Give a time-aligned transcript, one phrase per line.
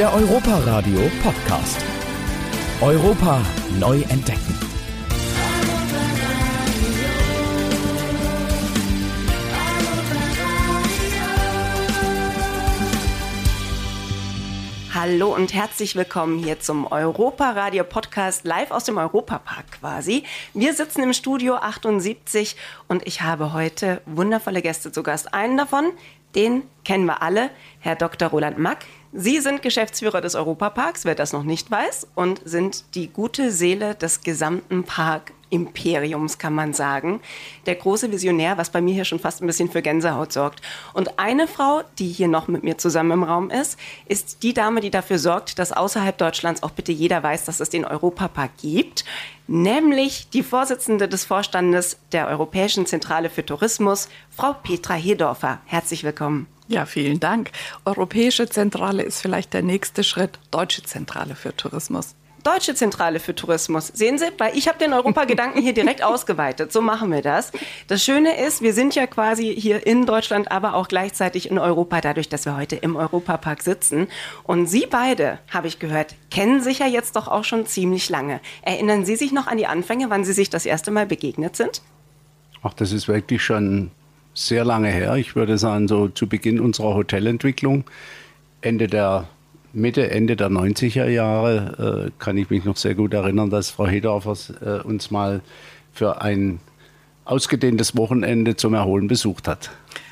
[0.00, 1.78] Der Europa-Radio Podcast.
[2.80, 3.42] Europa
[3.78, 4.58] neu entdecken.
[14.94, 20.24] Hallo und herzlich willkommen hier zum Europa-Radio Podcast live aus dem Europapark quasi.
[20.54, 22.56] Wir sitzen im Studio 78
[22.88, 25.34] und ich habe heute wundervolle Gäste zu Gast.
[25.34, 25.92] Einen davon,
[26.34, 28.28] den kennen wir alle, Herr Dr.
[28.28, 28.86] Roland Mack.
[29.12, 33.96] Sie sind Geschäftsführer des Europaparks, wer das noch nicht weiß, und sind die gute Seele
[33.96, 37.20] des gesamten Park Imperiums, kann man sagen.
[37.66, 40.62] Der große Visionär, was bei mir hier schon fast ein bisschen für Gänsehaut sorgt.
[40.94, 44.80] Und eine Frau, die hier noch mit mir zusammen im Raum ist, ist die Dame,
[44.80, 49.04] die dafür sorgt, dass außerhalb Deutschlands auch bitte jeder weiß, dass es den Europapark gibt.
[49.48, 55.58] Nämlich die Vorsitzende des Vorstandes der Europäischen Zentrale für Tourismus, Frau Petra Hedorfer.
[55.66, 56.46] Herzlich willkommen.
[56.70, 57.50] Ja, vielen Dank.
[57.84, 60.38] Europäische Zentrale ist vielleicht der nächste Schritt.
[60.52, 62.14] Deutsche Zentrale für Tourismus.
[62.44, 63.88] Deutsche Zentrale für Tourismus.
[63.88, 66.72] Sehen Sie, weil ich habe den Europagedanken hier direkt ausgeweitet.
[66.72, 67.50] So machen wir das.
[67.88, 72.00] Das Schöne ist, wir sind ja quasi hier in Deutschland, aber auch gleichzeitig in Europa,
[72.00, 74.06] dadurch, dass wir heute im Europapark sitzen.
[74.44, 78.40] Und Sie beide, habe ich gehört, kennen sich ja jetzt doch auch schon ziemlich lange.
[78.62, 81.82] Erinnern Sie sich noch an die Anfänge, wann Sie sich das erste Mal begegnet sind?
[82.62, 83.90] Ach, das ist wirklich schon
[84.34, 85.16] sehr lange her.
[85.16, 87.84] Ich würde sagen, so zu Beginn unserer Hotelentwicklung,
[88.60, 89.28] Ende der
[89.72, 93.86] Mitte, Ende der 90er Jahre äh, kann ich mich noch sehr gut erinnern, dass Frau
[93.86, 95.40] Hedorfer äh, uns mal
[95.92, 96.60] für ein
[97.24, 99.70] ausgedehntes Wochenende zum Erholen besucht hat.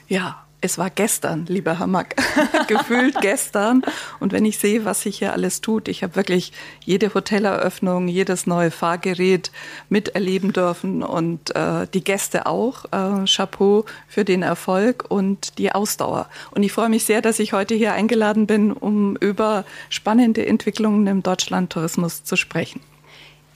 [0.08, 2.16] Ja, es war gestern, lieber Herr Mack,
[2.68, 3.82] gefühlt gestern.
[4.18, 6.52] Und wenn ich sehe, was sich hier alles tut, ich habe wirklich
[6.84, 9.52] jede Hoteleröffnung, jedes neue Fahrgerät
[9.88, 12.84] miterleben dürfen und äh, die Gäste auch.
[12.86, 16.28] Äh, Chapeau für den Erfolg und die Ausdauer.
[16.50, 21.06] Und ich freue mich sehr, dass ich heute hier eingeladen bin, um über spannende Entwicklungen
[21.06, 22.80] im Deutschlandtourismus zu sprechen.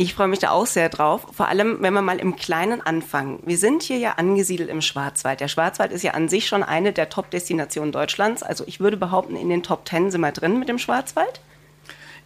[0.02, 1.28] Ich freue mich da auch sehr drauf.
[1.30, 3.38] Vor allem, wenn wir mal im Kleinen anfangen.
[3.44, 5.38] Wir sind hier ja angesiedelt im Schwarzwald.
[5.38, 8.42] Der Schwarzwald ist ja an sich schon eine der Top-Destinationen Deutschlands.
[8.42, 11.40] Also ich würde behaupten, in den Top Ten sind wir drin mit dem Schwarzwald.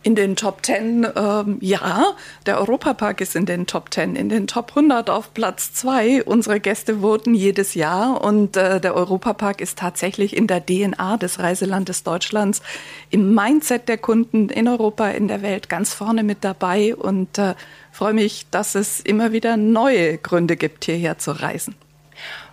[0.02, 2.14] In den Top 10, ähm, ja,
[2.46, 6.22] der Europapark ist in den Top 10, in den Top 100 auf Platz 2.
[6.24, 11.40] Unsere Gäste voten jedes Jahr und äh, der Europapark ist tatsächlich in der DNA des
[11.40, 12.62] Reiselandes Deutschlands,
[13.10, 17.54] im Mindset der Kunden in Europa, in der Welt ganz vorne mit dabei und äh,
[17.90, 21.74] freue mich, dass es immer wieder neue Gründe gibt, hierher zu reisen.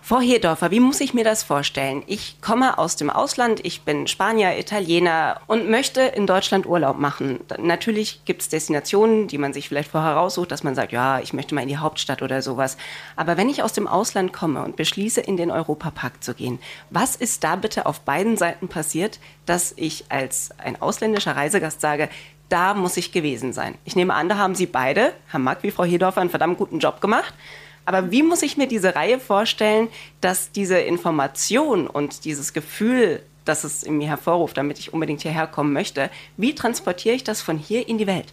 [0.06, 2.02] Frau Hedorfer, wie muss ich mir das vorstellen?
[2.06, 7.40] Ich komme aus dem Ausland, ich bin Spanier, Italiener und möchte in Deutschland Urlaub machen.
[7.58, 11.32] Natürlich gibt es Destinationen, die man sich vielleicht vorher raussucht, dass man sagt, ja, ich
[11.32, 12.76] möchte mal in die Hauptstadt oder sowas.
[13.16, 16.58] Aber wenn ich aus dem Ausland komme und beschließe, in den Europapark zu gehen,
[16.90, 22.10] was ist da bitte auf beiden Seiten passiert, dass ich als ein ausländischer Reisegast sage,
[22.50, 23.78] da muss ich gewesen sein.
[23.86, 26.78] Ich nehme an, da haben Sie beide, Herr Mack wie Frau Hedorfer, einen verdammt guten
[26.78, 27.32] Job gemacht.
[27.86, 29.88] Aber wie muss ich mir diese Reihe vorstellen,
[30.20, 35.46] dass diese Information und dieses Gefühl, das es in mir hervorruft, damit ich unbedingt hierher
[35.46, 38.32] kommen möchte, wie transportiere ich das von hier in die Welt?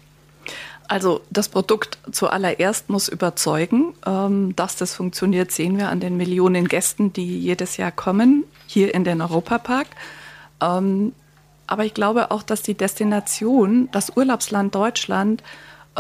[0.87, 3.93] Also das Produkt zuallererst muss überzeugen.
[4.05, 8.93] Ähm, dass das funktioniert, sehen wir an den Millionen Gästen, die jedes Jahr kommen, hier
[8.93, 9.87] in den Europapark.
[10.61, 11.13] Ähm,
[11.65, 15.41] aber ich glaube auch, dass die Destination, das Urlaubsland Deutschland,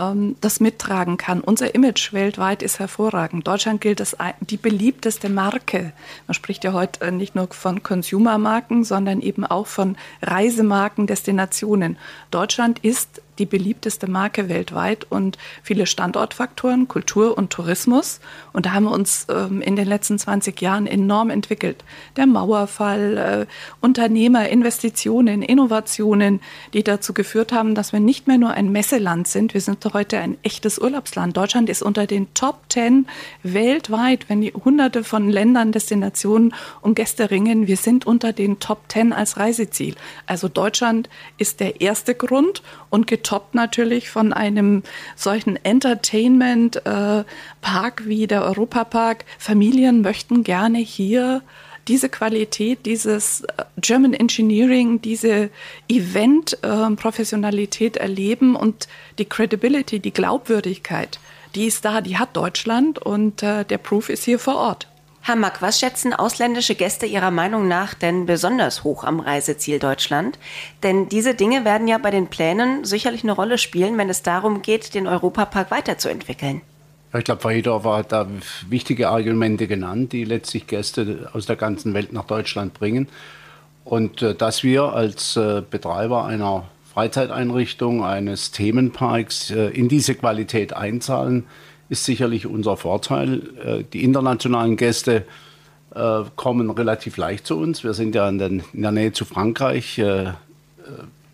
[0.01, 1.41] ähm, das mittragen kann.
[1.41, 3.47] Unser Image weltweit ist hervorragend.
[3.47, 5.93] Deutschland gilt als die beliebteste Marke.
[6.27, 11.97] Man spricht ja heute nicht nur von Consumermarken, sondern eben auch von Reisemarken, Destinationen.
[12.31, 18.19] Deutschland ist die beliebteste Marke weltweit und viele Standortfaktoren, Kultur und Tourismus.
[18.53, 21.83] Und da haben wir uns ähm, in den letzten 20 Jahren enorm entwickelt.
[22.17, 23.45] Der Mauerfall, äh,
[23.81, 26.39] Unternehmer, Investitionen, Innovationen,
[26.73, 30.19] die dazu geführt haben, dass wir nicht mehr nur ein Messeland sind, wir sind heute
[30.19, 31.35] ein echtes Urlaubsland.
[31.35, 33.07] Deutschland ist unter den Top 10
[33.41, 37.65] weltweit, wenn die hunderte von Ländern, Destinationen um Gäste ringen.
[37.65, 39.95] Wir sind unter den Top 10 als Reiseziel.
[40.27, 41.09] Also Deutschland
[41.39, 42.61] ist der erste Grund
[42.91, 44.83] und getoppt natürlich von einem
[45.15, 49.23] solchen Entertainment-Park äh, wie der Europapark.
[49.39, 51.41] Familien möchten gerne hier
[51.87, 55.49] diese Qualität, dieses äh, German Engineering, diese
[55.87, 61.17] Event-Professionalität ähm, erleben und die Credibility, die Glaubwürdigkeit,
[61.55, 64.90] die ist da, die hat Deutschland und äh, der Proof ist hier vor Ort.
[65.23, 70.39] Herr Mack, was schätzen ausländische Gäste Ihrer Meinung nach denn besonders hoch am Reiseziel Deutschland?
[70.81, 74.63] Denn diese Dinge werden ja bei den Plänen sicherlich eine Rolle spielen, wenn es darum
[74.63, 76.61] geht, den Europapark weiterzuentwickeln.
[77.15, 78.27] Ich glaube, Frau Hedorfer hat da
[78.67, 83.07] wichtige Argumente genannt, die letztlich Gäste aus der ganzen Welt nach Deutschland bringen.
[83.83, 86.63] Und äh, dass wir als äh, Betreiber einer
[86.93, 91.45] Freizeiteinrichtung, eines Themenparks äh, in diese Qualität einzahlen,
[91.91, 93.41] ist sicherlich unser Vorteil.
[93.63, 95.25] Äh, die internationalen Gäste
[95.93, 97.83] äh, kommen relativ leicht zu uns.
[97.83, 100.33] Wir sind ja in, der Nähe zu Frankreich, äh, äh,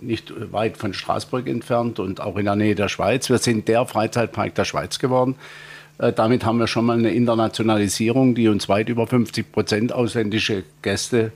[0.01, 3.29] nicht weit von Straßburg entfernt und auch in der Nähe der Schweiz.
[3.29, 5.35] Wir sind der Freizeitpark der Schweiz geworden.
[5.99, 10.63] Äh, damit haben wir schon mal eine Internationalisierung, die uns weit über 50 Prozent ausländische
[10.81, 11.31] Gäste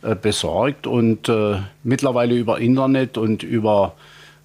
[0.00, 3.96] äh, besorgt und äh, mittlerweile über Internet und über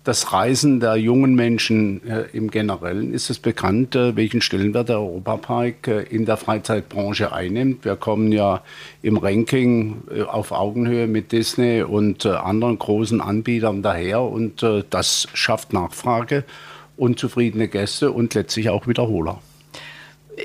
[0.03, 4.99] das Reisen der jungen Menschen äh, im Generellen ist es bekannt, äh, welchen Stellenwert der
[4.99, 7.85] Europapark äh, in der Freizeitbranche einnimmt.
[7.85, 8.61] Wir kommen ja
[9.03, 14.83] im Ranking äh, auf Augenhöhe mit Disney und äh, anderen großen Anbietern daher und äh,
[14.89, 16.45] das schafft Nachfrage
[16.97, 19.39] und zufriedene Gäste und letztlich auch Wiederholer.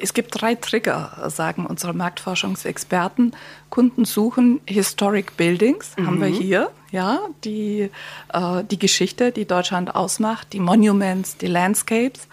[0.00, 3.34] Es gibt drei Trigger, sagen unsere Marktforschungsexperten.
[3.70, 6.06] Kunden suchen Historic Buildings, mhm.
[6.06, 7.90] haben wir hier, ja, die,
[8.32, 12.28] äh, die Geschichte, die Deutschland ausmacht, die Monuments, die Landscapes.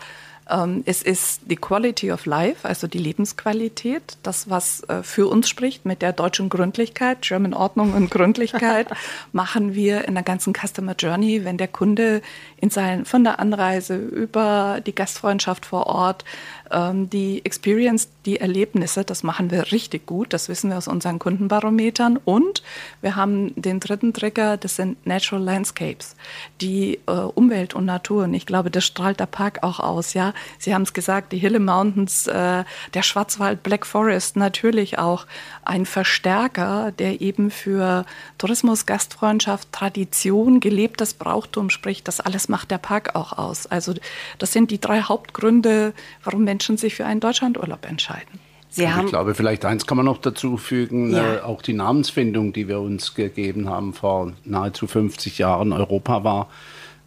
[0.49, 5.49] Ähm, es ist die Quality of Life, also die Lebensqualität, das, was äh, für uns
[5.49, 8.87] spricht mit der deutschen Gründlichkeit, German Ordnung und Gründlichkeit,
[9.31, 12.21] machen wir in der ganzen Customer Journey, wenn der Kunde
[12.57, 16.25] in sein, von der Anreise über die Gastfreundschaft vor Ort
[16.73, 20.33] ähm, die Experience, die Erlebnisse, das machen wir richtig gut.
[20.33, 22.19] Das wissen wir aus unseren Kundenbarometern.
[22.23, 22.63] Und
[23.01, 26.15] wir haben den dritten Trigger, das sind Natural Landscapes,
[26.61, 28.23] die äh, Umwelt und Natur.
[28.23, 30.13] Und ich glaube, das strahlt der Park auch aus.
[30.13, 32.63] Ja, Sie haben es gesagt, die Hille Mountains, äh,
[32.93, 35.25] der Schwarzwald, Black Forest, natürlich auch
[35.63, 38.05] ein Verstärker, der eben für
[38.37, 42.07] Tourismus, Gastfreundschaft, Tradition, gelebtes Brauchtum spricht.
[42.07, 43.67] Das alles macht der Park auch aus.
[43.67, 43.93] Also
[44.37, 45.93] das sind die drei Hauptgründe,
[46.23, 48.39] warum Menschen sich für einen Deutschlandurlaub entscheiden.
[48.73, 51.35] Sie haben ich glaube, vielleicht eins kann man noch dazu fügen, ja.
[51.35, 55.71] äh, auch die Namensfindung, die wir uns gegeben haben vor nahezu 50 Jahren.
[55.73, 56.49] Europa war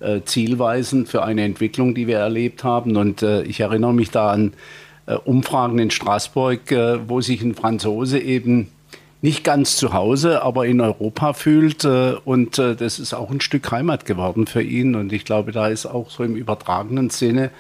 [0.01, 2.97] äh, zielweisend für eine Entwicklung, die wir erlebt haben.
[2.97, 4.53] Und äh, ich erinnere mich da an
[5.07, 8.69] äh, Umfragen in Straßburg, äh, wo sich ein Franzose eben
[9.23, 11.85] nicht ganz zu Hause, aber in Europa fühlt.
[11.85, 14.95] Äh, und das ist auch ein Stück Heimat geworden für ihn.
[14.95, 17.51] Und ich glaube, da ist auch so im übertragenen Sinne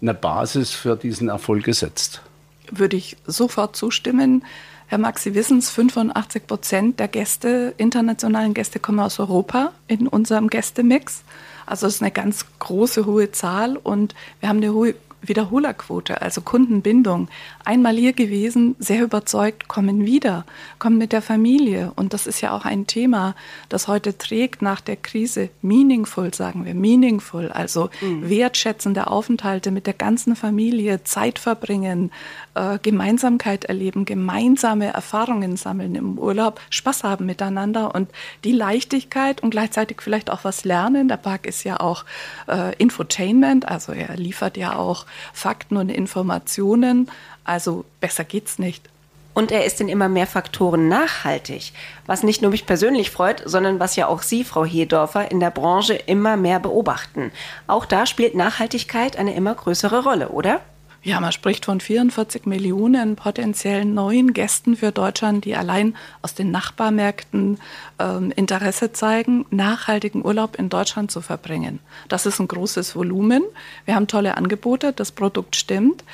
[0.00, 2.22] eine Basis für diesen Erfolg gesetzt.
[2.70, 4.44] Würde ich sofort zustimmen.
[4.86, 10.06] Herr Max, Sie wissen es, 85 Prozent der Gäste, internationalen Gäste kommen aus Europa in
[10.06, 11.24] unserem Gästemix.
[11.66, 16.40] Also es ist eine ganz große, hohe Zahl und wir haben eine hohe Wiederholerquote, also
[16.40, 17.28] Kundenbindung.
[17.66, 20.44] Einmal hier gewesen, sehr überzeugt, kommen wieder,
[20.78, 21.92] kommen mit der Familie.
[21.96, 23.34] Und das ist ja auch ein Thema,
[23.70, 25.48] das heute trägt nach der Krise.
[25.62, 28.28] Meaningful, sagen wir, meaningful, also mhm.
[28.28, 32.12] wertschätzende Aufenthalte mit der ganzen Familie, Zeit verbringen,
[32.54, 38.10] äh, Gemeinsamkeit erleben, gemeinsame Erfahrungen sammeln im Urlaub, Spaß haben miteinander und
[38.44, 41.08] die Leichtigkeit und gleichzeitig vielleicht auch was lernen.
[41.08, 42.04] Der Park ist ja auch
[42.46, 47.08] äh, Infotainment, also er liefert ja auch Fakten und Informationen.
[47.44, 48.88] Also besser geht's nicht.
[49.34, 51.72] Und er ist in immer mehr Faktoren nachhaltig,
[52.06, 55.50] was nicht nur mich persönlich freut, sondern was ja auch Sie, Frau Hedorfer, in der
[55.50, 57.32] Branche immer mehr beobachten.
[57.66, 60.60] Auch da spielt Nachhaltigkeit eine immer größere Rolle, oder?
[61.04, 66.50] Ja, man spricht von 44 Millionen potenziellen neuen Gästen für Deutschland, die allein aus den
[66.50, 67.58] Nachbarmärkten
[67.98, 71.80] ähm, Interesse zeigen, nachhaltigen Urlaub in Deutschland zu verbringen.
[72.08, 73.42] Das ist ein großes Volumen.
[73.84, 76.04] Wir haben tolle Angebote, das Produkt stimmt.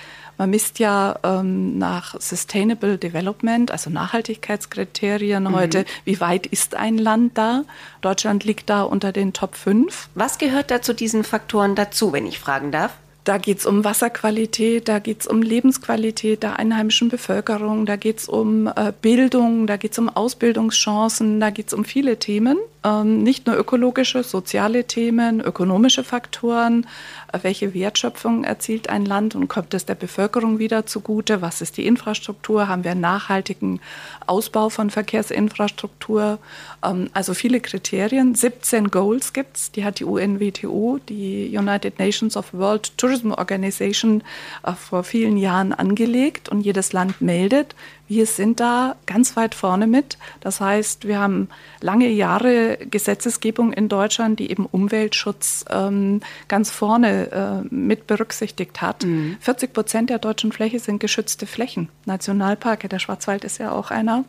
[0.41, 5.55] Man misst ja ähm, nach Sustainable Development, also Nachhaltigkeitskriterien mhm.
[5.55, 7.65] heute, wie weit ist ein Land da?
[8.01, 10.09] Deutschland liegt da unter den Top 5.
[10.15, 12.95] Was gehört da zu diesen Faktoren dazu, wenn ich fragen darf?
[13.25, 18.21] Da geht es um Wasserqualität, da geht es um Lebensqualität der einheimischen Bevölkerung, da geht
[18.21, 22.57] es um äh, Bildung, da geht es um Ausbildungschancen, da geht es um viele Themen.
[22.83, 26.87] Ähm, nicht nur ökologische, soziale Themen, ökonomische Faktoren,
[27.31, 31.77] äh, welche Wertschöpfung erzielt ein Land und kommt es der Bevölkerung wieder zugute, was ist
[31.77, 33.81] die Infrastruktur, haben wir einen nachhaltigen
[34.27, 36.39] Ausbau von Verkehrsinfrastruktur,
[36.83, 38.35] ähm, also viele Kriterien.
[38.35, 44.23] 17 Goals gibt es, die hat die UNWTO, die United Nations of World Tourism Organization,
[44.63, 47.75] äh, vor vielen Jahren angelegt und jedes Land meldet,
[48.11, 50.19] wir sind da ganz weit vorne mit.
[50.41, 51.49] Das heißt, wir haben
[51.81, 57.31] lange Jahre Gesetzesgebung in Deutschland, die eben Umweltschutz ähm, ganz vorne
[57.71, 59.05] äh, mit berücksichtigt hat.
[59.05, 59.37] Mhm.
[59.39, 61.89] 40 Prozent der deutschen Fläche sind geschützte Flächen.
[62.05, 64.25] Nationalparke, der Schwarzwald ist ja auch einer.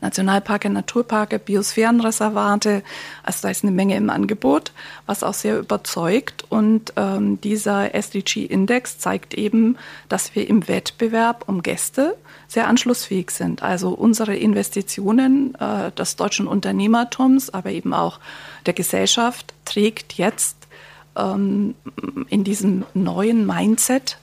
[0.00, 2.82] Nationalparke, Naturparke, Biosphärenreservate.
[3.22, 4.72] Also da ist eine Menge im Angebot,
[5.06, 6.44] was auch sehr überzeugt.
[6.48, 9.76] Und ähm, dieser SDG-Index zeigt eben,
[10.08, 12.16] dass wir im Wettbewerb um Gäste
[12.48, 13.62] sehr anschlussfähig sind.
[13.62, 18.20] Also unsere Investitionen äh, des deutschen Unternehmertums, aber eben auch
[18.66, 20.56] der Gesellschaft trägt jetzt
[21.16, 21.74] ähm,
[22.28, 24.18] in diesem neuen Mindset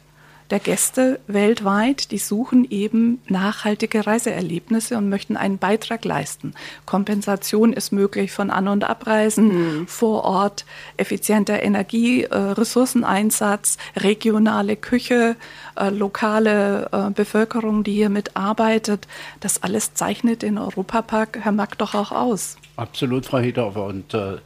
[0.51, 6.53] der Gäste weltweit, die suchen eben nachhaltige Reiseerlebnisse und möchten einen Beitrag leisten.
[6.85, 9.87] Kompensation ist möglich von An- und Abreisen mhm.
[9.87, 10.65] vor Ort,
[10.97, 15.37] effizienter Energie, äh, Ressourceneinsatz, regionale Küche,
[15.77, 19.07] äh, lokale äh, Bevölkerung, die hier mitarbeitet.
[19.39, 22.57] Das alles zeichnet den Europapark, Herr Mack, doch auch aus.
[22.75, 23.85] Absolut, Frau Hedorfer.
[23.85, 24.37] Und äh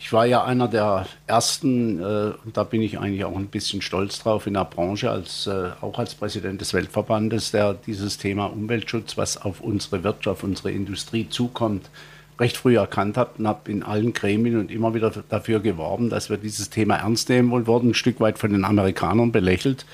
[0.00, 3.82] ich war ja einer der ersten, äh, und da bin ich eigentlich auch ein bisschen
[3.82, 8.46] stolz drauf, in der Branche, als, äh, auch als Präsident des Weltverbandes, der dieses Thema
[8.46, 11.90] Umweltschutz, was auf unsere Wirtschaft, unsere Industrie zukommt,
[12.38, 16.30] recht früh erkannt habe und habe in allen Gremien und immer wieder dafür geworben, dass
[16.30, 19.84] wir dieses Thema ernst nehmen und wurden ein Stück weit von den Amerikanern belächelt.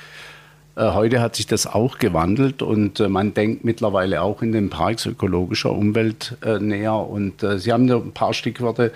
[0.77, 4.69] Äh, heute hat sich das auch gewandelt und äh, man denkt mittlerweile auch in den
[4.69, 6.95] Parks ökologischer Umwelt äh, näher.
[6.95, 8.93] Und Sie haben ein paar Stichworte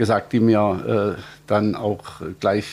[0.00, 2.64] gesagt, die mir äh, dann auch gleich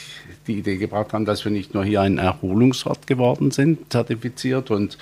[0.48, 4.98] die Idee gebracht haben, dass wir nicht nur hier ein Erholungsort geworden sind, zertifiziert und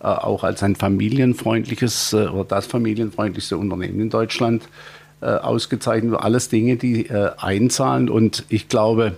[0.00, 4.68] äh, auch als ein familienfreundliches äh, oder das familienfreundlichste Unternehmen in Deutschland
[5.20, 6.14] äh, ausgezeichnet.
[6.14, 9.16] Alles Dinge, die äh, einzahlen und ich glaube,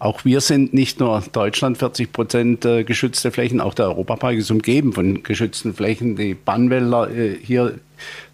[0.00, 4.50] auch wir sind nicht nur Deutschland 40 Prozent äh, geschützte Flächen, auch der Europapark ist
[4.50, 6.16] umgeben von geschützten Flächen.
[6.16, 7.08] Die Bannwälder
[7.40, 7.78] hier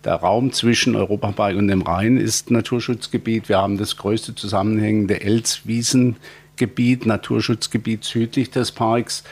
[0.05, 3.49] der Raum zwischen Europapark und dem Rhein ist Naturschutzgebiet.
[3.49, 9.25] Wir haben das größte zusammenhängende Elzwiesengebiet, Naturschutzgebiet südlich des Parks.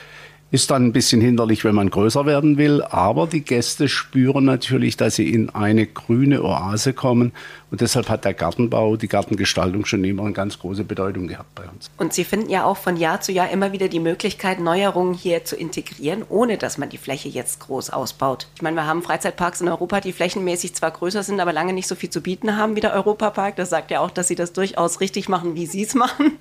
[0.49, 4.95] Ist dann ein bisschen hinderlich, wenn man größer werden will, aber die Gäste spüren natürlich,
[4.95, 7.33] dass sie in eine grüne Oase kommen
[7.69, 11.63] und deshalb hat der Gartenbau, die Gartengestaltung schon immer eine ganz große Bedeutung gehabt bei
[11.63, 11.91] uns.
[11.97, 15.43] Und Sie finden ja auch von Jahr zu Jahr immer wieder die Möglichkeit, Neuerungen hier
[15.43, 18.47] zu integrieren, ohne dass man die Fläche jetzt groß ausbaut.
[18.55, 21.87] Ich meine, wir haben Freizeitparks in Europa, die flächenmäßig zwar größer sind, aber lange nicht
[21.87, 23.57] so viel zu bieten haben wie der Europapark.
[23.57, 26.37] Das sagt ja auch, dass Sie das durchaus richtig machen, wie Sie es machen.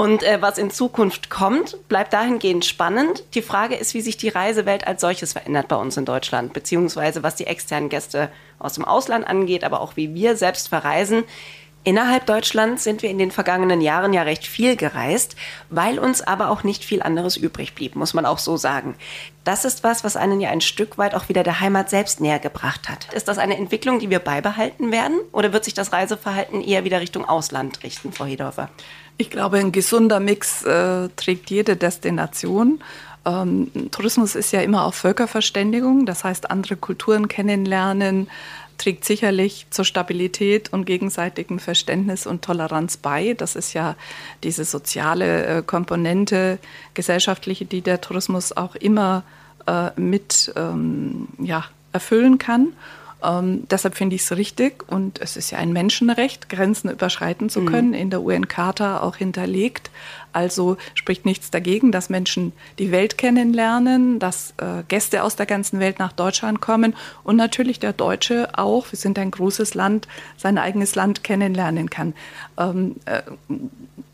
[0.00, 3.24] Und äh, was in Zukunft kommt, bleibt dahingehend spannend.
[3.34, 7.24] Die Frage ist, wie sich die Reisewelt als solches verändert bei uns in Deutschland, beziehungsweise
[7.24, 11.24] was die externen Gäste aus dem Ausland angeht, aber auch wie wir selbst verreisen.
[11.82, 15.34] Innerhalb Deutschlands sind wir in den vergangenen Jahren ja recht viel gereist,
[15.68, 18.94] weil uns aber auch nicht viel anderes übrig blieb, muss man auch so sagen.
[19.42, 22.38] Das ist was, was einen ja ein Stück weit auch wieder der Heimat selbst näher
[22.38, 23.12] gebracht hat.
[23.14, 27.00] Ist das eine Entwicklung, die wir beibehalten werden oder wird sich das Reiseverhalten eher wieder
[27.00, 28.68] Richtung Ausland richten, Frau Hedorfer?
[29.20, 32.80] Ich glaube, ein gesunder Mix äh, trägt jede Destination.
[33.26, 38.30] Ähm, Tourismus ist ja immer auch Völkerverständigung, das heißt andere Kulturen kennenlernen,
[38.78, 43.34] trägt sicherlich zur Stabilität und gegenseitigem Verständnis und Toleranz bei.
[43.34, 43.96] Das ist ja
[44.44, 46.60] diese soziale äh, Komponente,
[46.94, 49.24] gesellschaftliche, die der Tourismus auch immer
[49.66, 52.72] äh, mit ähm, ja, erfüllen kann.
[53.22, 57.62] Ähm, deshalb finde ich es richtig und es ist ja ein Menschenrecht, Grenzen überschreiten zu
[57.62, 57.66] mhm.
[57.66, 57.94] können, mhm.
[57.94, 59.90] in der UN-Charta auch hinterlegt.
[60.32, 65.80] Also spricht nichts dagegen, dass Menschen die Welt kennenlernen, dass äh, Gäste aus der ganzen
[65.80, 66.94] Welt nach Deutschland kommen
[67.24, 70.06] und natürlich der Deutsche auch, wir sind ein großes Land,
[70.36, 72.14] sein eigenes Land kennenlernen kann.
[72.56, 73.22] Ähm, äh,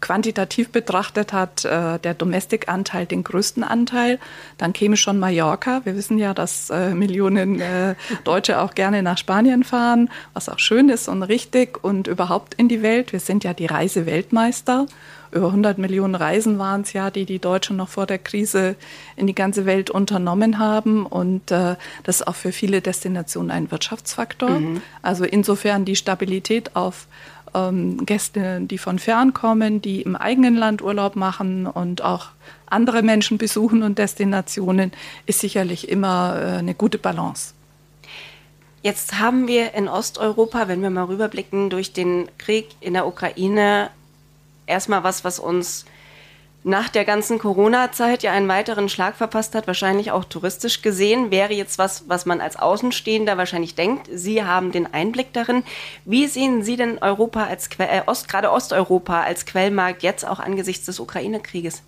[0.01, 4.19] quantitativ betrachtet hat äh, der Domestic-Anteil den größten Anteil.
[4.59, 5.81] Dann käme schon Mallorca.
[5.85, 10.59] Wir wissen ja, dass äh, Millionen äh, Deutsche auch gerne nach Spanien fahren, was auch
[10.59, 13.13] schön ist und richtig und überhaupt in die Welt.
[13.13, 14.87] Wir sind ja die Reiseweltmeister.
[15.35, 18.77] Über 100 Millionen Reisen waren es ja, die die Deutschen noch vor der Krise
[19.17, 21.07] in die ganze Welt unternommen haben.
[21.07, 21.75] Und äh,
[22.05, 24.61] das ist auch für viele Destinationen ein Wirtschaftsfaktor.
[24.61, 24.83] Mhm.
[25.03, 27.09] Also insofern die Stabilität auf
[27.54, 32.28] ähm, Gäste, die von fern kommen, die im eigenen Land Urlaub machen und auch
[32.66, 34.92] andere Menschen besuchen und Destinationen,
[35.26, 37.54] ist sicherlich immer äh, eine gute Balance.
[38.82, 43.90] Jetzt haben wir in Osteuropa, wenn wir mal rüberblicken, durch den Krieg in der Ukraine
[44.66, 45.87] erstmal was, was uns
[46.64, 51.52] nach der ganzen Corona-Zeit ja einen weiteren Schlag verpasst hat, wahrscheinlich auch touristisch gesehen, wäre
[51.52, 54.09] jetzt was, was man als Außenstehender wahrscheinlich denkt.
[54.12, 55.62] Sie haben den Einblick darin.
[56.06, 60.87] Wie sehen Sie denn Europa als äh, Ost, gerade Osteuropa als Quellmarkt jetzt auch angesichts
[60.87, 61.83] des Ukraine-Krieges?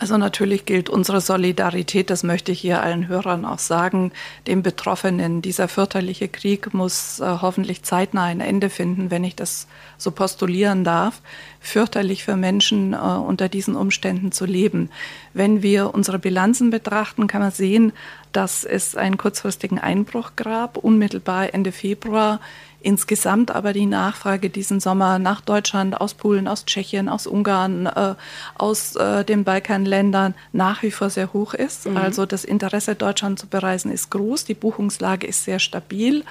[0.00, 4.12] Also natürlich gilt unsere Solidarität, das möchte ich hier allen Hörern auch sagen,
[4.46, 5.42] den Betroffenen.
[5.42, 10.84] Dieser fürchterliche Krieg muss äh, hoffentlich zeitnah ein Ende finden, wenn ich das so postulieren
[10.84, 11.20] darf.
[11.60, 14.88] Fürchterlich für Menschen äh, unter diesen Umständen zu leben.
[15.34, 17.92] Wenn wir unsere Bilanzen betrachten, kann man sehen,
[18.32, 22.38] dass es einen kurzfristigen Einbruch gab, unmittelbar Ende Februar
[22.80, 28.14] insgesamt aber die Nachfrage diesen Sommer nach Deutschland, aus Polen, aus Tschechien, aus Ungarn, äh,
[28.56, 31.86] aus äh, den Balkanländern nach wie vor sehr hoch ist.
[31.86, 31.96] Mhm.
[31.96, 34.44] Also das Interesse, Deutschland zu bereisen, ist groß.
[34.44, 36.24] Die Buchungslage ist sehr stabil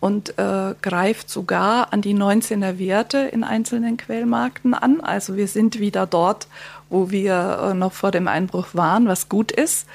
[0.00, 5.00] und äh, greift sogar an die 19er Werte in einzelnen Quellmarkten an.
[5.00, 6.46] Also wir sind wieder dort,
[6.90, 9.86] wo wir äh, noch vor dem Einbruch waren, was gut ist.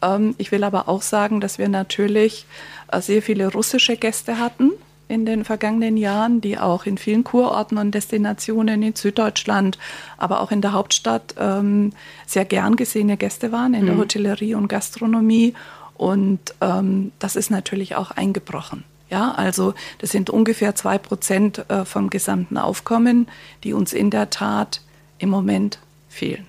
[0.00, 2.46] Ähm, ich will aber auch sagen, dass wir natürlich
[2.90, 4.72] äh, sehr viele russische Gäste hatten
[5.08, 9.78] in den vergangenen Jahren, die auch in vielen Kurorten und Destinationen in Süddeutschland,
[10.18, 11.92] aber auch in der Hauptstadt ähm,
[12.26, 13.86] sehr gern gesehene Gäste waren in mhm.
[13.86, 15.54] der Hotellerie und Gastronomie.
[15.96, 18.84] Und ähm, das ist natürlich auch eingebrochen.
[19.10, 23.26] Ja, also das sind ungefähr zwei Prozent äh, vom gesamten Aufkommen,
[23.64, 24.82] die uns in der Tat
[25.18, 25.78] im Moment
[26.10, 26.46] fehlen.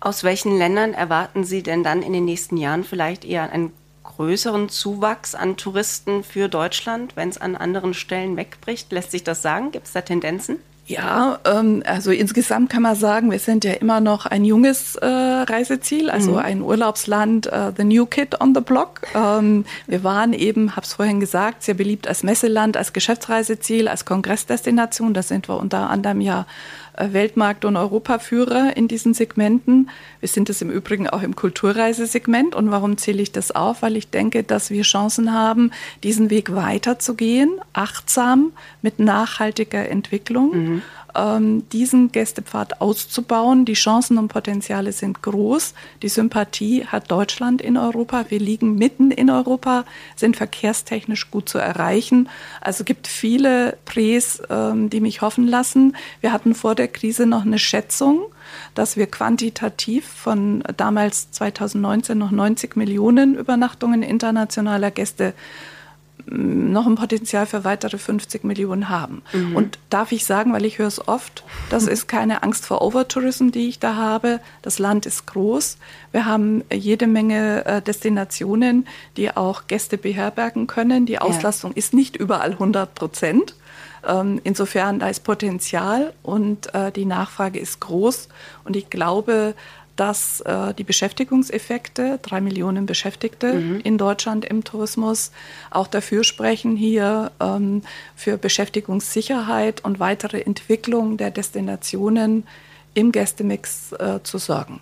[0.00, 3.72] Aus welchen Ländern erwarten Sie denn dann in den nächsten Jahren vielleicht eher ein
[4.18, 8.90] größeren Zuwachs an Touristen für Deutschland, wenn es an anderen Stellen wegbricht?
[8.92, 9.70] Lässt sich das sagen?
[9.70, 10.58] Gibt es da Tendenzen?
[10.88, 15.06] Ja, ähm, also insgesamt kann man sagen, wir sind ja immer noch ein junges äh,
[15.06, 16.38] Reiseziel, also mhm.
[16.38, 19.02] ein Urlaubsland, äh, the new kid on the block.
[19.14, 24.06] Ähm, wir waren eben, habe es vorhin gesagt, sehr beliebt als Messeland, als Geschäftsreiseziel, als
[24.06, 25.12] Kongressdestination.
[25.12, 26.46] Da sind wir unter anderem ja
[26.98, 29.90] Weltmarkt- und Europaführer in diesen Segmenten.
[30.20, 32.54] Wir sind es im Übrigen auch im Kulturreisesegment.
[32.54, 33.82] Und warum zähle ich das auf?
[33.82, 35.70] Weil ich denke, dass wir Chancen haben,
[36.02, 38.52] diesen Weg weiterzugehen, achtsam
[38.82, 40.56] mit nachhaltiger Entwicklung.
[40.56, 40.82] Mhm
[41.72, 43.64] diesen Gästepfad auszubauen.
[43.64, 45.74] Die Chancen und Potenziale sind groß.
[46.02, 48.26] Die Sympathie hat Deutschland in Europa.
[48.28, 49.84] Wir liegen mitten in Europa,
[50.16, 52.28] sind verkehrstechnisch gut zu erreichen.
[52.60, 55.96] Also gibt viele Prés, ähm, die mich hoffen lassen.
[56.20, 58.22] Wir hatten vor der Krise noch eine Schätzung,
[58.74, 65.34] dass wir quantitativ von damals 2019 noch 90 Millionen Übernachtungen internationaler Gäste
[66.26, 69.22] noch ein Potenzial für weitere 50 Millionen haben.
[69.32, 69.56] Mhm.
[69.56, 73.50] Und darf ich sagen, weil ich höre es oft, das ist keine Angst vor Overtourism,
[73.50, 74.40] die ich da habe.
[74.62, 75.78] Das Land ist groß.
[76.12, 81.06] Wir haben jede Menge äh, Destinationen, die auch Gäste beherbergen können.
[81.06, 81.78] Die Auslastung ja.
[81.78, 83.54] ist nicht überall 100 Prozent.
[84.06, 88.28] Ähm, insofern, da ist Potenzial und äh, die Nachfrage ist groß.
[88.64, 89.54] Und ich glaube,
[89.98, 93.80] dass äh, die Beschäftigungseffekte, drei Millionen Beschäftigte mhm.
[93.80, 95.32] in Deutschland im Tourismus,
[95.70, 97.82] auch dafür sprechen, hier ähm,
[98.14, 102.44] für Beschäftigungssicherheit und weitere Entwicklung der Destinationen
[102.94, 104.80] im Gästemix äh, zu sorgen.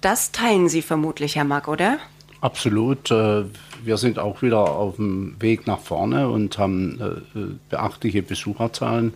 [0.00, 1.98] Das teilen Sie vermutlich, Herr Mack, oder?
[2.40, 3.10] Absolut.
[3.12, 3.44] Äh,
[3.84, 9.14] wir sind auch wieder auf dem Weg nach vorne und haben äh, äh, beachtliche Besucherzahlen.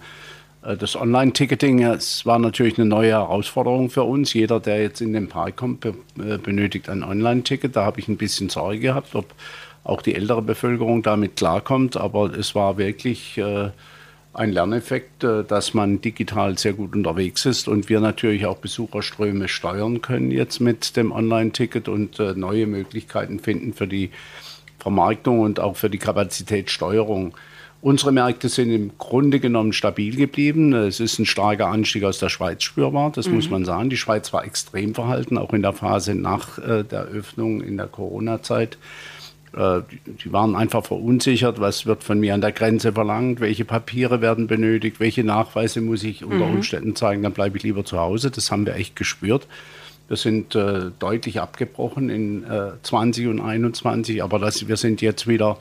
[0.62, 1.80] Äh, das Online-Ticketing
[2.24, 4.32] war natürlich eine neue Herausforderung für uns.
[4.32, 5.92] Jeder, der jetzt in den Park kommt, äh,
[6.38, 7.76] benötigt ein Online-Ticket.
[7.76, 9.26] Da habe ich ein bisschen Sorge gehabt, ob
[9.84, 11.96] auch die ältere Bevölkerung damit klarkommt.
[11.96, 13.70] Aber es war wirklich äh,
[14.34, 20.00] ein Lerneffekt, dass man digital sehr gut unterwegs ist und wir natürlich auch Besucherströme steuern
[20.00, 24.10] können jetzt mit dem Online-Ticket und neue Möglichkeiten finden für die
[24.78, 27.34] Vermarktung und auch für die Kapazitätssteuerung.
[27.80, 30.72] Unsere Märkte sind im Grunde genommen stabil geblieben.
[30.72, 33.36] Es ist ein starker Anstieg aus der Schweiz spürbar, das mhm.
[33.36, 33.88] muss man sagen.
[33.88, 37.86] Die Schweiz war extrem verhalten, auch in der Phase nach äh, der Öffnung in der
[37.86, 38.78] Corona-Zeit.
[39.56, 39.80] Äh,
[40.24, 44.48] die waren einfach verunsichert, was wird von mir an der Grenze verlangt, welche Papiere werden
[44.48, 46.56] benötigt, welche Nachweise muss ich unter mhm.
[46.56, 48.32] Umständen zeigen, dann bleibe ich lieber zu Hause.
[48.32, 49.46] Das haben wir echt gespürt.
[50.08, 55.28] Wir sind äh, deutlich abgebrochen in äh, 20 und 21, aber das, wir sind jetzt
[55.28, 55.58] wieder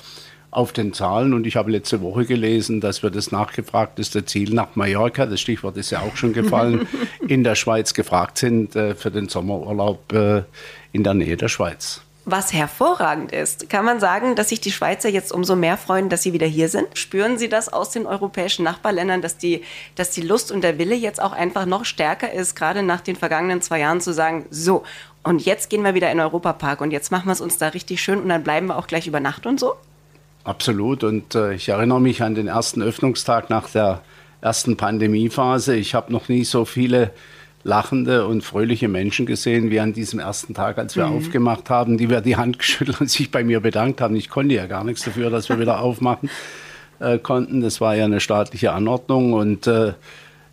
[0.51, 1.33] auf den Zahlen.
[1.33, 5.77] Und ich habe letzte Woche gelesen, dass wir das nachgefragteste Ziel nach Mallorca, das Stichwort
[5.77, 6.87] ist ja auch schon gefallen,
[7.27, 10.43] in der Schweiz gefragt sind äh, für den Sommerurlaub äh,
[10.91, 12.01] in der Nähe der Schweiz.
[12.29, 16.23] Was hervorragend ist, kann man sagen, dass sich die Schweizer jetzt umso mehr freuen, dass
[16.23, 16.85] sie wieder hier sind?
[16.97, 19.63] Spüren Sie das aus den europäischen Nachbarländern, dass die,
[19.95, 23.15] dass die Lust und der Wille jetzt auch einfach noch stärker ist, gerade nach den
[23.15, 24.83] vergangenen zwei Jahren zu sagen, so,
[25.23, 27.69] und jetzt gehen wir wieder in den Europapark und jetzt machen wir es uns da
[27.69, 29.75] richtig schön und dann bleiben wir auch gleich über Nacht und so?
[30.47, 31.03] Absolut.
[31.03, 34.01] Und äh, ich erinnere mich an den ersten Öffnungstag nach der
[34.39, 35.75] ersten Pandemiephase.
[35.75, 37.11] Ich habe noch nie so viele
[37.65, 41.17] lachende und fröhliche Menschen gesehen wie an diesem ersten Tag, als wir mhm.
[41.17, 44.15] aufgemacht haben, die mir die Hand geschüttelt und sich bei mir bedankt haben.
[44.15, 46.29] Ich konnte ja gar nichts dafür, dass wir wieder aufmachen
[46.99, 47.59] äh, konnten.
[47.59, 49.95] Das war ja eine staatliche Anordnung und äh,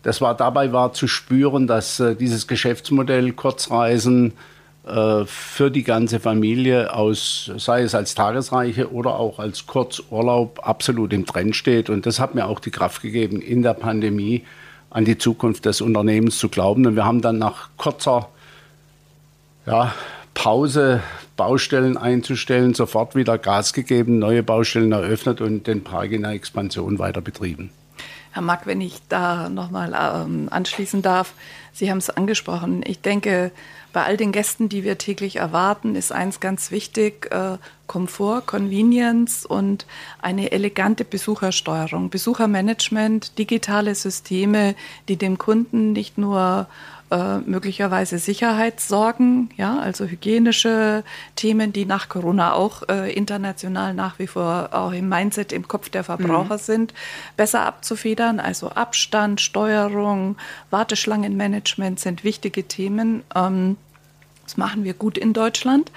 [0.03, 4.33] das war dabei war zu spüren, dass äh, dieses Geschäftsmodell Kurzreisen
[4.87, 11.13] äh, für die ganze Familie aus, sei es als Tagesreiche oder auch als Kurzurlaub, absolut
[11.15, 11.89] im Trend steht.
[11.89, 14.45] Und das hat mir auch die Kraft gegeben, in der Pandemie
[14.91, 16.87] an die Zukunft des Unternehmens zu glauben.
[16.87, 18.29] Und wir haben dann nach kurzer
[19.65, 19.95] ja,
[20.35, 21.03] Pause,
[21.37, 26.99] Baustellen einzustellen, sofort wieder Gas gegeben, neue Baustellen eröffnet und den Park in der Expansion
[26.99, 27.71] weiter betrieben.
[28.33, 29.95] Herr Mack, wenn ich da nochmal
[30.27, 31.33] ähm, anschließen darf,
[31.73, 32.83] Sie haben es angesprochen.
[32.87, 33.51] Ich denke,
[33.95, 39.47] bei all den Gästen, die wir täglich erwarten, ist eins ganz wichtig, äh, Komfort, Convenience
[39.47, 39.87] und
[40.21, 44.75] eine elegante Besuchersteuerung, Besuchermanagement, digitale Systeme,
[45.09, 46.67] die dem Kunden nicht nur
[47.11, 51.05] äh, möglicherweise Sicherheitssorgen, ja, also hygienische
[51.37, 55.89] Themen, die nach Corona auch äh, international nach wie vor auch im Mindset, im Kopf
[55.91, 56.61] der Verbraucher mhm.
[56.61, 56.95] sind,
[57.37, 58.41] besser abzufedern.
[58.41, 60.37] Also Abstand, Steuerung,
[60.71, 63.23] Warteschlangenmanagement sind wichtige Themen.
[63.37, 63.77] Ähm,
[64.45, 65.91] das machen wir gut in Deutschland.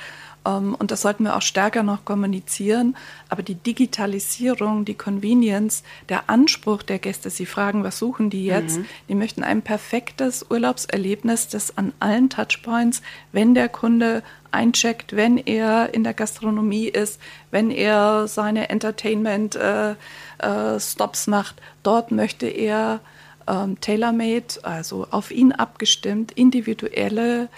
[0.47, 2.95] Ähm, und das sollten wir auch stärker noch kommunizieren.
[3.29, 8.79] Aber die Digitalisierung, die Convenience, der Anspruch der Gäste, sie fragen, was suchen die jetzt?
[8.79, 8.85] Mhm.
[9.09, 15.93] Die möchten ein perfektes Urlaubserlebnis, das an allen Touchpoints, wenn der Kunde eincheckt, wenn er
[15.93, 23.01] in der Gastronomie ist, wenn er seine Entertainment-Stops äh, äh, macht, dort möchte er
[23.47, 27.49] ähm, tailor-made, also auf ihn abgestimmt, individuelle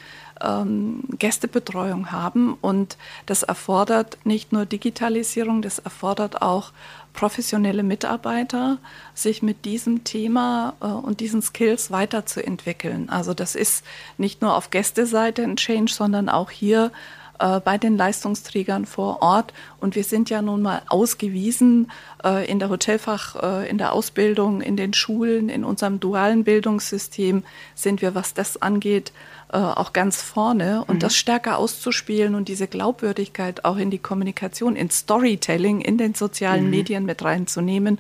[0.42, 2.56] ähm, Gästebetreuung haben.
[2.62, 6.72] Und das erfordert nicht nur Digitalisierung, das erfordert auch
[7.14, 8.78] professionelle Mitarbeiter,
[9.14, 13.10] sich mit diesem Thema äh, und diesen Skills weiterzuentwickeln.
[13.10, 13.84] Also das ist
[14.18, 16.92] nicht nur auf Gästeseite ein Change, sondern auch hier
[17.40, 19.54] äh, bei den Leistungsträgern vor Ort.
[19.80, 21.90] Und wir sind ja nun mal ausgewiesen
[22.24, 27.44] äh, in der Hotelfach, äh, in der Ausbildung, in den Schulen, in unserem dualen Bildungssystem
[27.76, 29.14] sind wir, was das angeht,
[29.52, 31.00] äh, auch ganz vorne und mhm.
[31.00, 36.66] das stärker auszuspielen und diese Glaubwürdigkeit auch in die Kommunikation, in Storytelling, in den sozialen
[36.66, 36.70] mhm.
[36.70, 38.00] Medien mit reinzunehmen,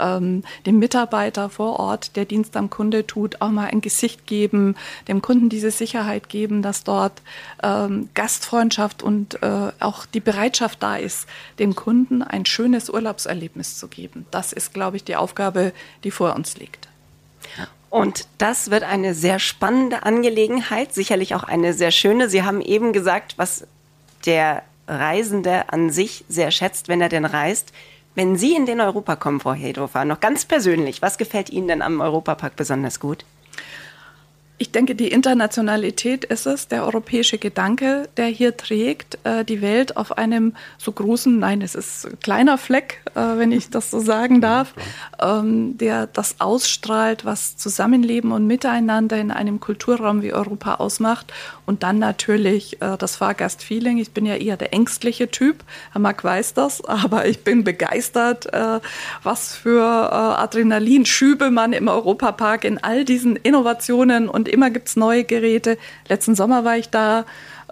[0.00, 4.74] ähm, dem Mitarbeiter vor Ort, der Dienst am Kunde tut, auch mal ein Gesicht geben,
[5.06, 7.22] dem Kunden diese Sicherheit geben, dass dort
[7.62, 11.28] ähm, Gastfreundschaft und äh, auch die Bereitschaft da ist,
[11.60, 14.26] dem Kunden ein schönes Urlaubserlebnis zu geben.
[14.32, 16.88] Das ist, glaube ich, die Aufgabe, die vor uns liegt.
[17.90, 22.28] Und das wird eine sehr spannende Angelegenheit, sicherlich auch eine sehr schöne.
[22.28, 23.66] Sie haben eben gesagt, was
[24.26, 27.72] der Reisende an sich sehr schätzt, wenn er denn reist.
[28.14, 31.82] Wenn Sie in den Europa kommen, Frau Hedhofer, noch ganz persönlich, was gefällt Ihnen denn
[31.82, 33.24] am Europapark besonders gut?
[34.60, 39.96] Ich denke, die Internationalität ist es, der europäische Gedanke, der hier trägt, äh, die Welt
[39.96, 44.00] auf einem so großen, nein, es ist ein kleiner Fleck, äh, wenn ich das so
[44.00, 44.74] sagen darf,
[45.22, 51.32] ähm, der das ausstrahlt, was Zusammenleben und Miteinander in einem Kulturraum wie Europa ausmacht.
[51.64, 53.98] Und dann natürlich äh, das Fahrgastfeeling.
[53.98, 58.48] Ich bin ja eher der ängstliche Typ, Herr Mark weiß das, aber ich bin begeistert,
[59.22, 65.24] was für Adrenalinschübe man im Europapark in all diesen Innovationen und immer gibt es neue
[65.24, 65.78] Geräte.
[66.08, 67.24] Letzten Sommer war ich da.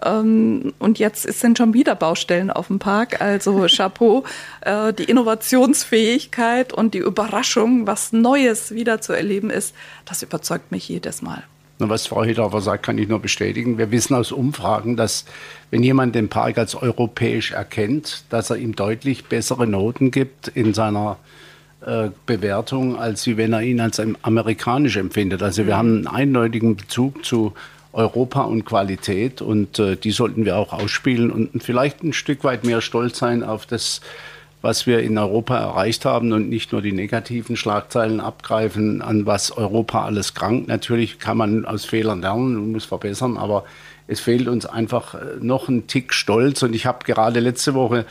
[0.03, 3.21] Ähm, und jetzt sind schon wieder Baustellen auf dem Park.
[3.21, 4.23] Also Chapeau,
[4.61, 9.73] äh, die Innovationsfähigkeit und die Überraschung, was Neues wieder zu erleben ist,
[10.05, 11.43] das überzeugt mich jedes Mal.
[11.79, 13.77] Was Frau Hedorfer sagt, kann ich nur bestätigen.
[13.77, 15.25] Wir wissen aus Umfragen, dass
[15.69, 20.73] wenn jemand den Park als europäisch erkennt, dass er ihm deutlich bessere Noten gibt in
[20.73, 21.46] seiner äh,
[22.25, 25.43] Bewertung, als wie wenn er ihn als amerikanisch empfindet.
[25.43, 27.53] Also wir haben einen eindeutigen Bezug zu
[27.93, 32.63] Europa und Qualität und äh, die sollten wir auch ausspielen und vielleicht ein Stück weit
[32.63, 34.01] mehr stolz sein auf das,
[34.61, 39.51] was wir in Europa erreicht haben und nicht nur die negativen Schlagzeilen abgreifen, an was
[39.51, 40.67] Europa alles krankt.
[40.67, 43.65] Natürlich kann man aus Fehlern lernen und muss verbessern, aber
[44.07, 48.05] es fehlt uns einfach äh, noch ein Tick Stolz und ich habe gerade letzte Woche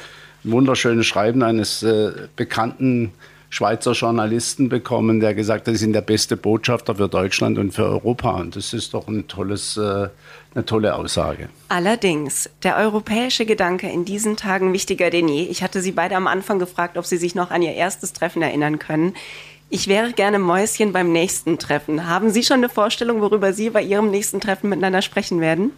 [0.44, 3.12] ein wunderschönes Schreiben eines äh, bekannten
[3.48, 7.84] Schweizer Journalisten bekommen, der gesagt hat, sie sind der beste Botschafter für Deutschland und für
[7.84, 8.32] Europa.
[8.32, 10.08] Und das ist doch ein tolles, äh,
[10.54, 11.48] eine tolle Aussage.
[11.68, 15.44] Allerdings, der europäische Gedanke in diesen Tagen wichtiger denn je.
[15.44, 18.42] Ich hatte Sie beide am Anfang gefragt, ob Sie sich noch an Ihr erstes Treffen
[18.42, 19.14] erinnern können.
[19.68, 22.06] Ich wäre gerne Mäuschen beim nächsten Treffen.
[22.06, 25.72] Haben Sie schon eine Vorstellung, worüber Sie bei Ihrem nächsten Treffen miteinander sprechen werden?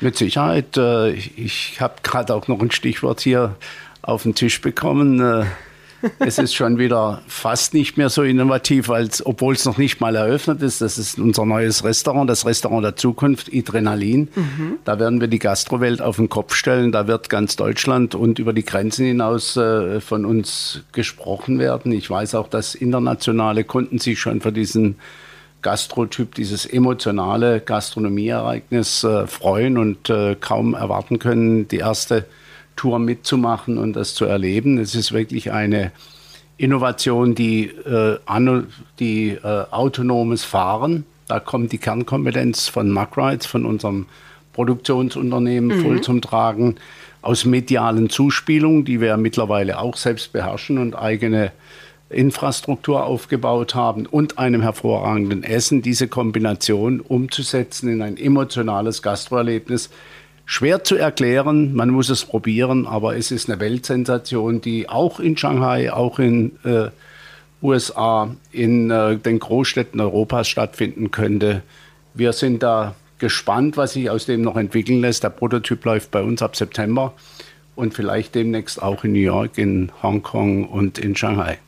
[0.00, 0.76] Mit Sicherheit.
[0.76, 3.56] Äh, ich habe gerade auch noch ein Stichwort hier
[4.02, 5.20] auf den Tisch bekommen.
[6.02, 10.00] Äh, es ist schon wieder fast nicht mehr so innovativ, als obwohl es noch nicht
[10.00, 10.80] mal eröffnet ist.
[10.80, 14.28] Das ist unser neues Restaurant, das Restaurant der Zukunft, Adrenalin.
[14.34, 14.78] Mhm.
[14.84, 16.92] Da werden wir die Gastrowelt auf den Kopf stellen.
[16.92, 21.92] Da wird ganz Deutschland und über die Grenzen hinaus äh, von uns gesprochen werden.
[21.92, 24.96] Ich weiß auch, dass internationale Kunden sich schon für diesen
[25.62, 32.26] Gastrotyp, dieses emotionale Gastronomieereignis äh, freuen und äh, kaum erwarten können, die erste
[32.78, 34.78] Tour mitzumachen und das zu erleben.
[34.78, 35.92] Es ist wirklich eine
[36.56, 38.18] Innovation, die, äh,
[38.98, 44.06] die äh, autonomes Fahren, da kommt die Kernkompetenz von MacRides, von unserem
[44.54, 45.82] Produktionsunternehmen, mhm.
[45.82, 46.76] voll zum Tragen.
[47.20, 51.52] Aus medialen Zuspielungen, die wir mittlerweile auch selbst beherrschen und eigene
[52.10, 59.90] Infrastruktur aufgebaut haben und einem hervorragenden Essen, diese Kombination umzusetzen in ein emotionales Gastroerlebnis.
[60.50, 65.36] Schwer zu erklären, man muss es probieren, aber es ist eine Weltsensation, die auch in
[65.36, 66.88] Shanghai, auch in äh,
[67.60, 71.62] USA, in äh, den Großstädten Europas stattfinden könnte.
[72.14, 75.22] Wir sind da gespannt, was sich aus dem noch entwickeln lässt.
[75.22, 77.12] Der Prototyp läuft bei uns ab September
[77.76, 81.58] und vielleicht demnächst auch in New York, in Hongkong und in Shanghai.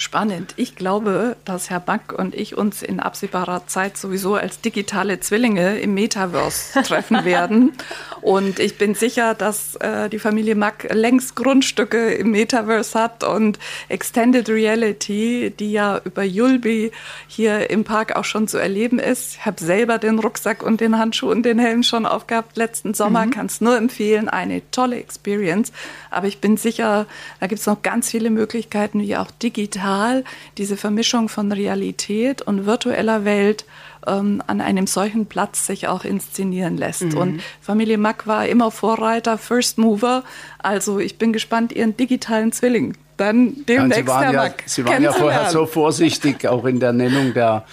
[0.00, 0.54] Spannend.
[0.54, 5.80] Ich glaube, dass Herr Back und ich uns in absehbarer Zeit sowieso als digitale Zwillinge
[5.80, 7.72] im Metaverse treffen werden.
[8.20, 13.58] Und ich bin sicher, dass äh, die Familie Mack längst Grundstücke im Metaverse hat und
[13.88, 16.92] Extended Reality, die ja über Yulby
[17.26, 19.34] hier im Park auch schon zu erleben ist.
[19.34, 23.26] Ich habe selber den Rucksack und den Handschuh und den Helm schon aufgehabt letzten Sommer.
[23.26, 23.30] Mhm.
[23.30, 24.28] Kann es nur empfehlen.
[24.28, 25.72] Eine tolle Experience.
[26.08, 27.06] Aber ich bin sicher,
[27.40, 30.24] da gibt es noch ganz viele Möglichkeiten, wie auch digital digital
[30.56, 33.64] diese Vermischung von Realität und virtueller Welt
[34.06, 37.12] ähm, an einem solchen Platz sich auch inszenieren lässt.
[37.12, 37.18] Mhm.
[37.18, 40.24] Und Familie Mack war immer Vorreiter, First Mover.
[40.58, 44.84] Also ich bin gespannt, ihren digitalen Zwilling dann demnächst, Sie waren, Herr ja, Mack, Sie
[44.84, 47.64] waren ja vorher so vorsichtig, auch in der Nennung der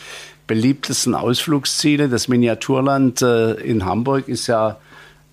[0.47, 2.09] beliebtesten Ausflugsziele.
[2.09, 4.77] Das Miniaturland äh, in Hamburg ist ja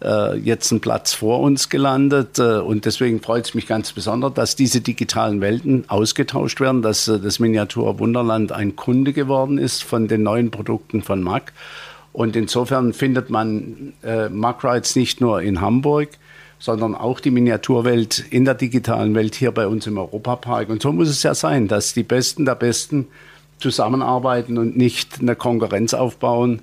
[0.02, 2.38] äh, jetzt ein Platz vor uns gelandet.
[2.38, 7.08] Äh, und deswegen freut es mich ganz besonders, dass diese digitalen Welten ausgetauscht werden, dass
[7.08, 11.52] äh, das Miniatur Wunderland ein Kunde geworden ist von den neuen Produkten von Mac.
[12.12, 16.10] Und insofern findet man äh, Mac Rides nicht nur in Hamburg,
[16.58, 20.68] sondern auch die Miniaturwelt in der digitalen Welt hier bei uns im Europapark.
[20.68, 23.08] Und so muss es ja sein, dass die Besten der Besten
[23.58, 26.60] zusammenarbeiten und nicht eine Konkurrenz aufbauen,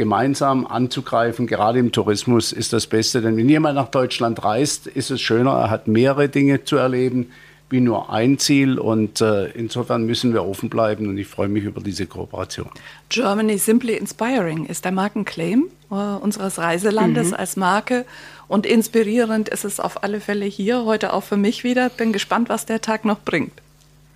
[0.00, 3.20] gemeinsam anzugreifen, gerade im Tourismus, ist das Beste.
[3.20, 7.32] Denn wenn jemand nach Deutschland reist, ist es schöner, er hat mehrere Dinge zu erleben
[7.68, 8.78] wie nur ein Ziel.
[8.78, 12.70] Und äh, insofern müssen wir offen bleiben und ich freue mich über diese Kooperation.
[13.10, 17.34] Germany Simply Inspiring ist der Markenclaim äh, unseres Reiselandes mhm.
[17.34, 18.06] als Marke.
[18.48, 21.90] Und inspirierend ist es auf alle Fälle hier, heute auch für mich wieder.
[21.90, 23.52] Bin gespannt, was der Tag noch bringt.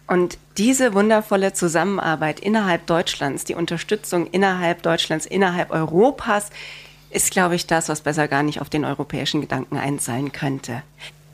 [0.06, 6.50] Und diese wundervolle Zusammenarbeit innerhalb Deutschlands, die Unterstützung innerhalb Deutschlands, innerhalb Europas,
[7.10, 10.82] ist, glaube ich, das, was besser gar nicht auf den europäischen Gedanken einzahlen könnte.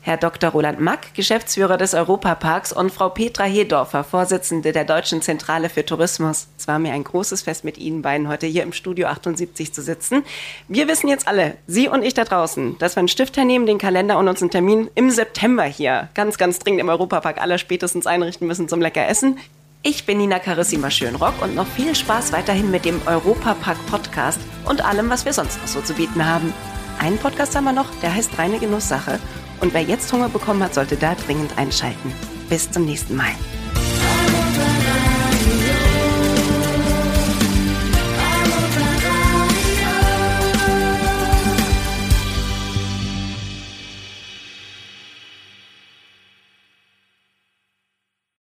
[0.03, 0.49] Herr Dr.
[0.49, 6.47] Roland Mack, Geschäftsführer des Europaparks und Frau Petra Hedorfer, Vorsitzende der Deutschen Zentrale für Tourismus.
[6.57, 9.83] Es war mir ein großes Fest mit Ihnen beiden heute hier im Studio 78 zu
[9.83, 10.23] sitzen.
[10.67, 13.77] Wir wissen jetzt alle, Sie und ich da draußen, dass wir einen Stift hernehmen, den
[13.77, 18.07] Kalender und uns einen Termin im September hier ganz, ganz dringend im Europapark aller spätestens
[18.07, 19.37] einrichten müssen zum lecker Essen.
[19.83, 24.83] Ich bin Nina Carissima Schönrock und noch viel Spaß weiterhin mit dem Europapark Podcast und
[24.83, 26.51] allem, was wir sonst noch so zu bieten haben.
[26.99, 29.19] Einen Podcast haben wir noch, der heißt Reine Genusssache.
[29.61, 32.11] Und wer jetzt Hunger bekommen hat, sollte da dringend einschalten.
[32.49, 33.31] Bis zum nächsten Mal.